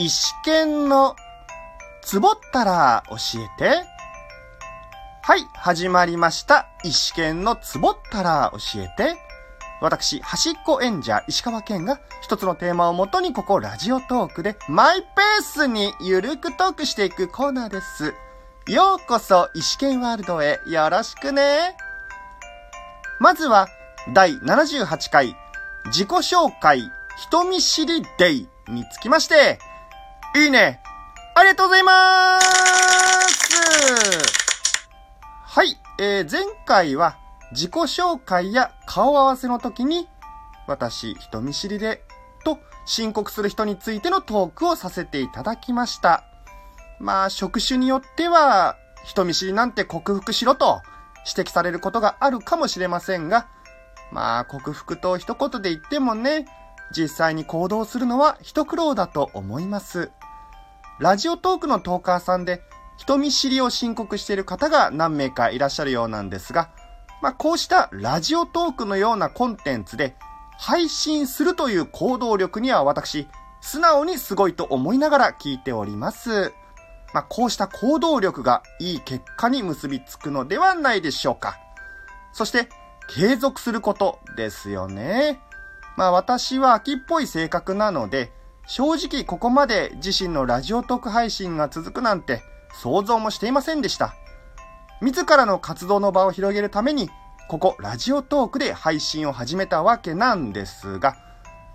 [0.00, 1.16] 石剣の
[2.02, 3.84] つぼったら教えて。
[5.22, 6.68] はい、始まりました。
[6.84, 9.16] 石剣のつぼったら教えて。
[9.80, 18.14] 私、端っこ演者、石川県が一つのテーマをもとにここラジオトークでマイペースにゆるくトークしていくコーナーです。
[18.68, 21.76] ようこそ石剣ワールドへよろしくね。
[23.18, 23.66] まずは、
[24.14, 25.34] 第78回、
[25.86, 29.58] 自己紹介、人見知りデイにつきまして、
[30.36, 30.80] いいね。
[31.34, 32.48] ありがとうございます
[35.44, 37.16] はい、えー、前回は
[37.52, 40.08] 自己紹介や顔合わせの時に、
[40.66, 42.02] 私、人見知りで、
[42.44, 46.24] と申告する人についてのトークをさせていただきました。
[46.98, 50.82] まあ、職種によっては、人見知りなんて克服しろと
[51.26, 53.48] 指摘されることがあるかもしれませんが、
[54.12, 56.46] まあ、克服と一言で言ってもね、
[56.94, 60.10] 実際に行動するのは一苦労だと思います。
[61.00, 62.60] ラジオトークのトーカーさんで
[62.96, 66.70] 人見知りを申告している方が何名かいらっしゃるようなんですが、
[67.22, 70.16] まあ、こうしたラジオトークのようなコンテンツで
[70.58, 73.28] 配信するという行動力には私、
[73.60, 76.52] 素直にすごいと思いながら聞いております。
[77.14, 81.58] まあ、こうした行動力がいい結果に結びつくのではないでしょうか。
[82.32, 82.68] そして、
[83.08, 85.40] 継続することですよね。
[85.96, 88.32] まあ私は秋っぽい性格なので、
[88.68, 92.42] 正直ここまで自身のラジオトーク配信が続くなんて
[92.74, 94.14] 想像もしていませんでした。
[95.00, 97.08] 自らの活動の場を広げるために、
[97.48, 101.16] ここラジオトークで配信を始めたわけなんですが、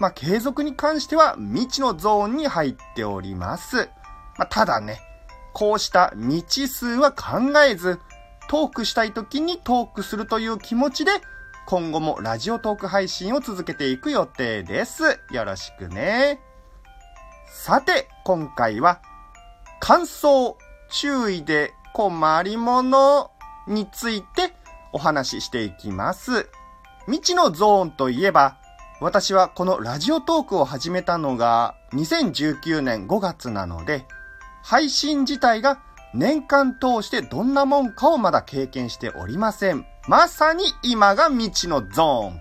[0.00, 3.88] まあ継続に関しては未知のゾーンに入っております。
[4.36, 5.00] まあただね、
[5.52, 8.00] こうした未知数は考えず、
[8.48, 11.12] トークしたい時にトークするという気持ちで、
[11.66, 15.20] 今後もラジオトーク配信を続けていく予定です。
[15.30, 16.49] よろしくね。
[17.52, 19.00] さて、今回は、
[19.80, 20.56] 感想、
[20.88, 23.32] 注意で困りもの
[23.66, 24.54] について
[24.92, 26.48] お話ししていきます。
[27.06, 28.56] 未知のゾーンといえば、
[29.00, 34.06] 私はこのラジオトークを始めたのが2019年5月なので、
[34.62, 35.80] 配信自体が
[36.14, 39.84] 年間通してどんなもんかをまだ経験しておりません。
[40.06, 42.40] まさに今が未知のゾーン。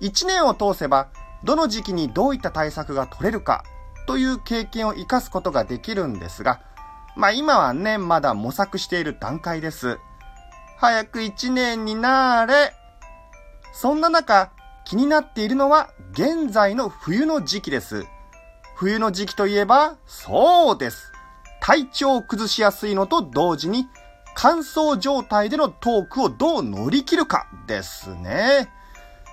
[0.00, 1.08] 一年を通せば、
[1.44, 3.64] どの時期にどういった対策が取れるか
[4.06, 6.60] という経験を活かすことができるんですが、
[7.16, 9.98] まあ今はね、まだ模索している段階です。
[10.78, 12.72] 早く一年になれ。
[13.72, 14.50] そんな中、
[14.84, 18.06] 気になっているのは現在の冬の時期です。
[18.76, 21.12] 冬の時期といえば、そうです。
[21.60, 23.88] 体調を崩しやすいのと同時に
[24.34, 28.68] 乾燥状態でのトークをどう乗り切るかですね。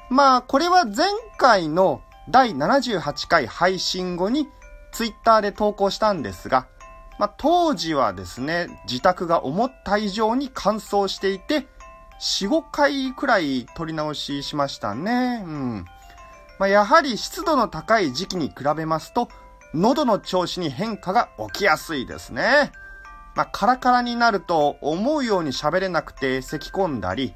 [0.09, 1.07] まあこれは前
[1.37, 4.47] 回の第78回配信後に
[4.91, 6.67] ツイッターで投稿したんですが、
[7.19, 11.67] まあ当時はですね、自宅が思った以上に乾燥していて、
[12.19, 15.43] 4、5回くらい撮り直ししましたね。
[15.45, 15.85] うん。
[16.59, 19.29] まあやはり湿度の高い時期に比べますと、
[19.73, 22.71] 喉の調子に変化が起きやすいですね。
[23.35, 27.33] まあ、カラカラになると思うように喋れなくて咳き込んだり、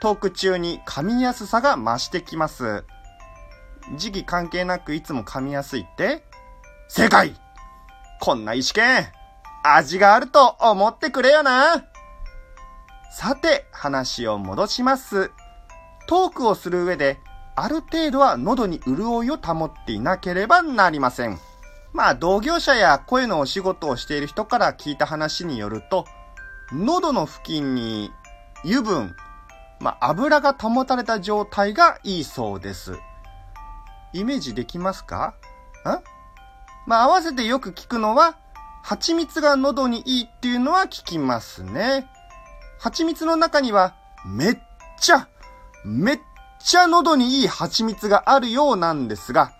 [0.00, 2.84] トーク中に噛みやすさが増してきます。
[3.96, 6.24] 時期関係なくいつも噛みやすいって
[6.88, 7.34] 正解
[8.20, 9.06] こんな意思権、
[9.64, 11.84] 味があると思ってくれよな。
[13.10, 15.30] さて、話を戻します。
[16.06, 17.20] トークをする上で、
[17.56, 21.38] ある程度は喉に潤いを保っていなければなりません。
[21.92, 26.06] まあ、同業者や声のお仕事をしている人から聞いた話によると、
[26.72, 28.10] 喉の付近に
[28.64, 29.16] 油分、
[29.80, 32.98] まあ、油が保たれた状態がいいそうです。
[34.12, 35.34] イメージできますか？
[35.86, 36.13] ん？
[36.86, 38.36] まあ、合わせてよく聞くのは、
[38.82, 42.06] 蜂蜜が喉にいいっていうのは聞きますね。
[42.78, 43.94] 蜂蜜の中には、
[44.26, 44.58] めっ
[45.00, 45.28] ちゃ、
[45.84, 46.18] めっ
[46.60, 49.52] ちゃ喉にいい蜂蜜があるようなんですが、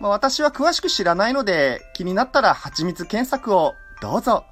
[0.00, 4.44] まあ、私は詳しく知らないので、気になったら蜂蜜検索をどうぞ。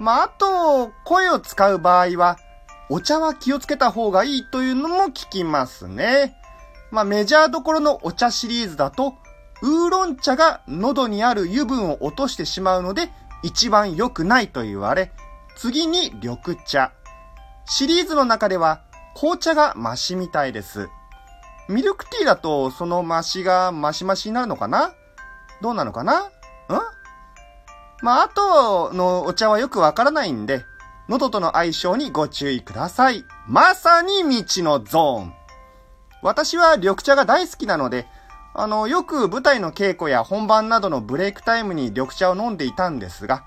[0.00, 2.38] まあ、あと、声を使う場合は、
[2.90, 6.36] お茶は気をつけた方がいいというのも聞きますね。
[6.90, 9.14] まあ、メジャーどころのお茶シリーズだと、
[9.62, 13.10] ウーロン茶が喉にある油分を落としてしまうので、
[13.42, 15.12] 一番良くないと言われ、
[15.56, 16.92] 次に緑茶。
[17.66, 18.82] シリーズの中では、
[19.14, 20.88] 紅茶がマシみたいです。
[21.68, 24.92] ミルクティーだと、そのマシがマシマシになるのかな？
[25.60, 26.20] どうなのかな？
[26.20, 26.30] ん？
[28.00, 30.64] まあ、あとのお茶はよくわからないんで、
[31.08, 33.24] 喉との相性にご注意ください。
[33.46, 35.34] まさに未知のゾーン。
[36.22, 38.06] 私は緑茶が大好きなので、
[38.60, 43.44] あの、よく舞台の稽古や本番などのブレイクタイムに緑茶を飲んでいたんですが、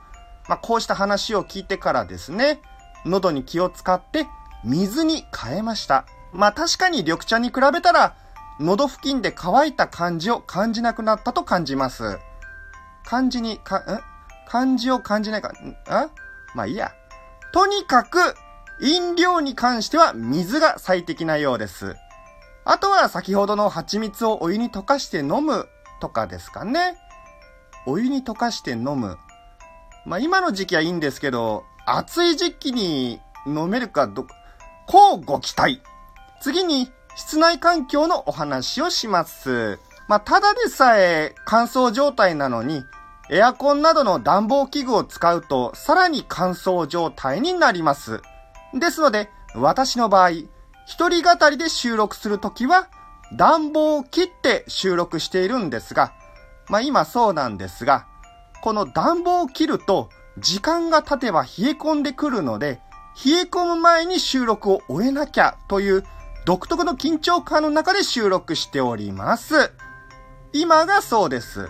[0.47, 2.61] まあ、こうした話を聞いてからですね、
[3.03, 4.25] 喉に気を使って
[4.63, 6.05] 水に変えました。
[6.31, 8.15] まあ、確かに緑茶に比べたら、
[8.61, 12.17] 喉付近で乾いた感じを感じなくなったと感じます。
[13.03, 14.01] 漢字に、か、ん？
[14.47, 15.75] 漢字を感じないか、ん？
[16.55, 16.93] まあいいや。
[17.51, 18.17] とにかく、
[18.79, 21.97] 飲料に関しては水が最適なようです。
[22.63, 25.67] あとは先ほどの蜂蜜をお湯に溶かして飲む
[25.99, 26.95] とかですかね。
[27.85, 29.17] お湯に溶かして飲む。
[30.05, 34.27] まあ今の時期はいいんですけど、暑い時期に飲めるかど、
[34.87, 35.81] こうご期待。
[36.41, 39.79] 次に、室内環境のお話をします。
[40.07, 42.83] まあ、ただでさえ乾燥状態なのに、
[43.29, 48.21] エアコンなどの暖房器具を使うと、さらに乾燥状態になります。
[48.73, 50.31] ですので、私の場合、
[50.85, 52.87] 一人語りで収録するときは、
[53.37, 56.13] 暖房を切って収録しているんですが、
[56.69, 58.07] まあ今そうなんですが、
[58.61, 62.81] この暖房を切ると、時間が経てば冷え込んでくるので、
[63.25, 66.03] 冷え込む前に収録を終えなきゃという
[66.45, 69.71] 独特の緊張感の中で収録しております。
[70.53, 71.69] 今がそうです。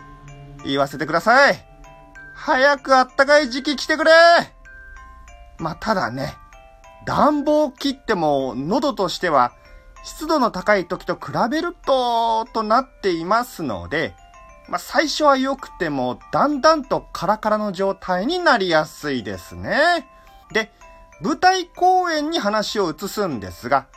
[0.66, 1.66] 言わせてください。
[2.36, 4.12] 早くあったかい時期来てくれ
[5.58, 6.36] まあ、ただね、
[7.06, 9.54] 暖房切っても喉としては
[10.04, 14.16] 湿度の高い時と比べると、となっていますので、
[14.68, 20.08] まあ、最初は良くても、だんだんとカラカラの状態になりやすいですね。
[20.52, 20.72] で、
[21.22, 23.88] 舞台公演に話を移すんですが、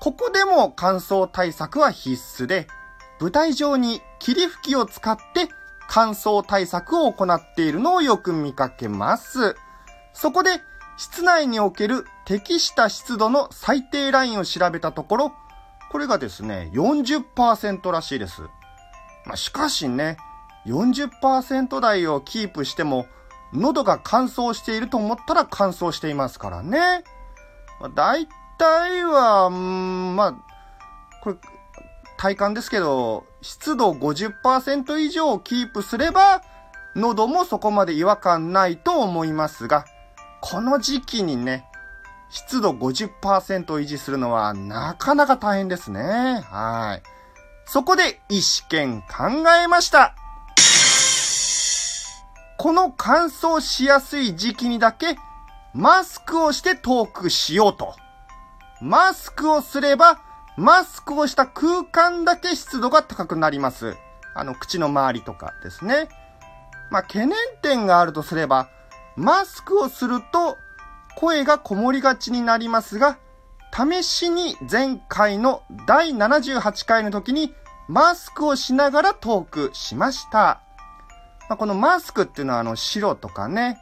[0.00, 2.66] ここでも乾燥対策は必須で、
[3.20, 5.48] 舞台上に霧吹きを使って
[5.88, 9.56] 乾燥対策を行っているのをよく見かけます。
[10.12, 10.60] そこで、
[10.96, 15.32] 室内における適した湿度の最低ラインを調べたところ、
[15.90, 18.42] これがですね、40%らしいです。
[19.26, 20.16] まあ、しかしね、
[20.66, 23.06] 40%台をキープしても、
[23.52, 27.04] 喉が乾燥していると思ったら乾燥していますからね。
[27.80, 30.34] まあ、大体は、んまあ、
[31.22, 31.36] これ、
[32.16, 36.42] 体感ですけど、湿度50%以上をキープすれば、
[36.96, 39.84] 喉もそこまで違和感ないと思いますが、
[40.46, 41.64] この時期にね、
[42.28, 46.02] 湿度50%を維持するのはなかなか大変ですね。
[46.02, 47.02] はい。
[47.64, 50.14] そこで一試験考えました。
[52.58, 55.16] この乾燥しやすい時期にだけ
[55.72, 57.94] マスクをしてトークしようと。
[58.82, 60.20] マスクをすれば、
[60.58, 63.96] マスクをした空間だけ湿度が高くなります。
[64.34, 66.10] あの、口の周りとかですね。
[66.90, 68.68] まあ、懸念点があるとすれば、
[69.16, 70.56] マスクをすると
[71.16, 73.18] 声がこもりがちになりますが、
[73.72, 77.52] 試しに前回の第78回の時に
[77.88, 80.60] マスクをしながらトークしました。
[81.48, 83.78] まあ、このマスクっていうのはあの白とかね、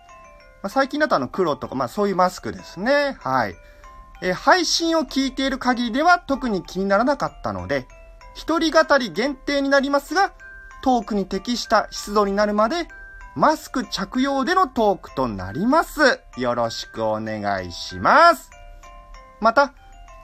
[0.63, 3.17] まあ、最近だとあの黒とか、まあそういうマスクですね。
[3.21, 3.55] はい。
[4.23, 7.87] え配信を聞いている限りでは特に気にならなかったので、
[8.35, 10.33] 一人語り限定になりますが、
[10.83, 12.89] トークに適した湿度になるまで
[13.35, 16.21] マスク着用でのトークとなります。
[16.37, 18.51] よろしくお願いします。
[19.41, 19.73] また、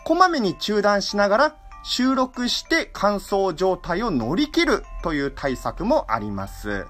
[0.04, 6.86] こまめに中断しながら収録して乾燥状態を乗り切るという対策もあります。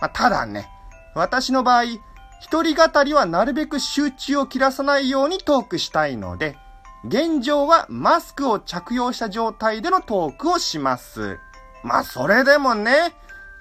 [0.00, 0.68] まあ、ただね、
[1.14, 6.58] 私の場合、一人語りはなるべく集中を切らさないようにトークしたいので、
[7.04, 11.38] 現状はマスクを着用した状態でのトークをします。
[11.82, 13.14] まあ、それでもね、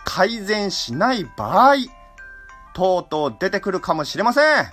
[0.04, 1.76] 改善しない場合、
[2.74, 4.66] とうとう出てくるかもしれません。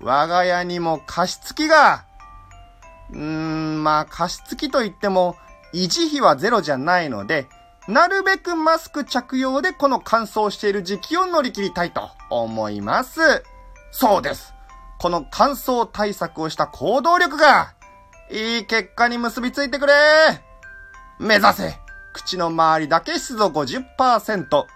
[0.00, 2.04] 我が家にも加湿器が、
[3.10, 5.36] うーん、まあ加湿器といっても
[5.74, 7.48] 維持費はゼロじゃないので、
[7.88, 13.20] なるべくマスク着用でこの乾燥している時期を乗り切りたいと思います。
[13.90, 14.54] そうです。
[14.98, 17.74] この乾燥対策をした行動力が、
[18.30, 19.94] いい結果に結びついてくれ
[21.18, 21.78] 目指せ
[22.12, 24.66] 口の周りだけ湿度50%。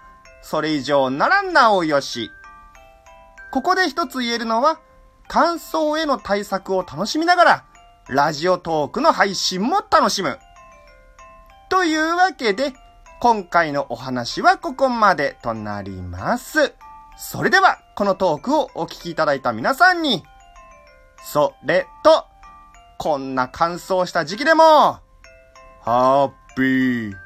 [0.41, 2.31] それ以上ならなおよし。
[3.53, 4.79] ここで一つ言えるのは、
[5.27, 7.65] 乾燥への対策を楽しみながら、
[8.09, 10.39] ラジオトークの配信も楽しむ。
[11.69, 12.73] というわけで、
[13.19, 16.73] 今回のお話はここまでとなります。
[17.15, 20.23] それでは、このトークをお聞きいただいた皆さんに、
[21.23, 22.25] それと、
[22.97, 24.97] こんな乾燥した時期でも、
[25.83, 27.22] ハッピー